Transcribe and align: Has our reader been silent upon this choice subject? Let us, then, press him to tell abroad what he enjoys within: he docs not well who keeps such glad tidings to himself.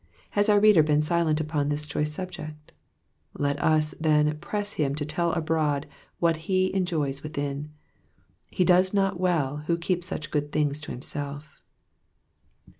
Has 0.31 0.49
our 0.49 0.59
reader 0.59 0.81
been 0.81 1.03
silent 1.03 1.39
upon 1.39 1.69
this 1.69 1.85
choice 1.85 2.11
subject? 2.11 2.71
Let 3.37 3.61
us, 3.63 3.93
then, 3.99 4.35
press 4.39 4.73
him 4.73 4.95
to 4.95 5.05
tell 5.05 5.31
abroad 5.33 5.85
what 6.17 6.49
he 6.49 6.73
enjoys 6.73 7.21
within: 7.21 7.69
he 8.47 8.65
docs 8.65 8.95
not 8.95 9.19
well 9.19 9.57
who 9.67 9.77
keeps 9.77 10.07
such 10.07 10.31
glad 10.31 10.51
tidings 10.53 10.81
to 10.81 10.91
himself. 10.91 11.61